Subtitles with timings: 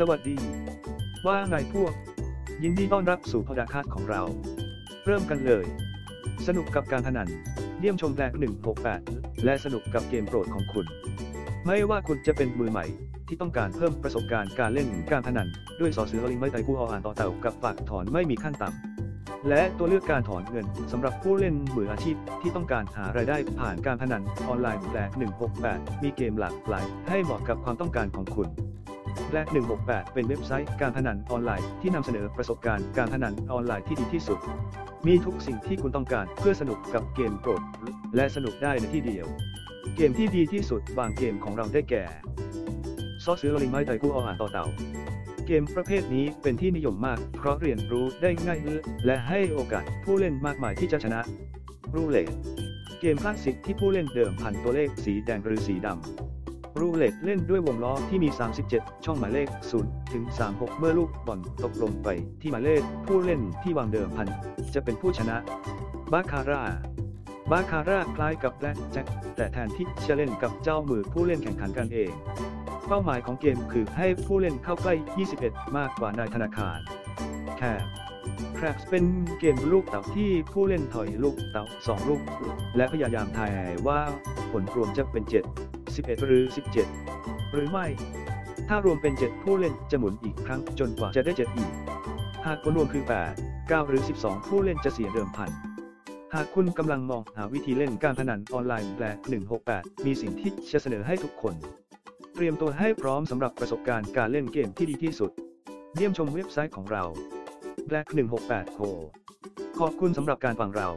[0.00, 0.36] สวัสดี
[1.26, 1.92] ว่าไงพวก
[2.62, 4.22] ยินดีต้อนรับสู่พอดคาสต์ของเรา
[5.06, 5.66] เริ่มกันเลย
[6.46, 7.28] สนุกกับการพนัน
[7.78, 8.32] เยี่ยมชมแบล็ก
[8.88, 10.86] 168 และสนุกกับเกมโปรดของคุณ
[11.66, 12.86] ไม่ว่าคุณจะเป็นมือใหม่
[13.28, 15.48] ที่ต้องการเพิ่มประสบการณ์การเล่นการพนัน
[15.80, 25.10] ด้วยสอสือลิงไม่ไตกูออ่านต่อเต่ากับฝากถอนไม่มีขั้นต่ำและตัวเลือกการถอนเงินสำหรับผู้เล่นมืออาชีพที่ต้องการหารายได้ผ่านการพนันออนไลน์แบล็ก
[25.56, 28.50] 168 มีเกมหลากหลายให้เหมาะกับความต้องการของคุณ
[29.28, 29.48] แบล็ก
[29.80, 34.38] 168 เป็นเว็บไซต์การพนันออนไลน์ที่นำเสนอประสบการณ์การพนันออนไลน์ที่ดีที่สุด
[35.06, 37.62] มีทุกสิ่งที่คุณต้องการเพื่อสนุกกับเกมโปรด
[38.16, 39.26] และสนุกได้ในที่เดียว
[39.96, 42.04] เกมที่ดีที่สุดบางเกมของเราได้แก่
[43.24, 44.66] ซอสซื้อลิงไม้ไตกู้อาหารต่อเต่า
[45.46, 48.58] เกมประเภทนี้เป็นที่นิยมมากเพราะเรียนรู้ได้ง่าย
[49.06, 51.20] และให้โอกาสผู้เล่นมากมายที่จะชนะ
[51.94, 52.28] รูเล็ต
[53.00, 58.28] เกมคลาสสิกที่ผู้เล่นเดิมพันตัวเลขสีแดงหรือสีดำ รูเล็ตเล่นด้วยวงล้อที่มี
[58.66, 59.48] 37 ช่องหมายเลข
[59.80, 62.08] 0 ถึง 36 เมื่อลูกบอลตกลงไป
[62.40, 64.28] ที่หมายเลขผู้เล่นที่วางเดิมพัน
[64.74, 65.36] จะเป็นผู้ชนะ
[66.12, 66.62] บาคาร่า
[67.50, 72.12] บาคาร่าคล้ายกับแบล็กแจ็คแต่แทนที่จะเล่นกับเจ้ามือผู้เล่นแข่งขันกันเอง
[72.88, 74.94] เป้าหมายของเกมคือให้ผู้เล่นเข้าใกล้
[75.34, 76.78] 21 มากกว่านายธนาคาร
[77.58, 77.82] แคบ
[78.54, 79.04] แครบเป็น
[79.40, 82.20] เกมลูกเต๋าที่ผู้เล่นถอยลูกเต๋า2 ลูก
[82.76, 83.50] และพยายามทาย
[83.86, 84.00] ว่า
[84.50, 86.42] ผลรวมจะเป็น 7 11 หรือ
[86.98, 87.86] 17 หรือไม่
[88.68, 91.72] ถ้ารวมเป็น 7 ผู้เล่นจะหมุนอีกครั้งจนกว่าจะได้ 7 อีก
[92.46, 95.50] หากผลรวมคือ 8 9 หรือ 12 ผู้เล่นจะเสียเดิมพัน
[96.34, 99.18] หากคุณกำลังมองหาวิธีเล่นการพนันออนไลน์แบล็ก
[99.62, 101.54] 168 มีสิ่งที่จะเสนอให้ทุกคน
[102.34, 105.30] เตรียมตัวให้พร้อมสำหรับประสบการณ์การเล่นเกมที่ดีที่สุด
[105.94, 107.04] เยี่ยมชมเว็บไซต์ของเรา
[107.88, 108.06] Black
[108.42, 108.80] 168 Co
[109.78, 110.88] ขอบคุณสำหรับการฟังเรา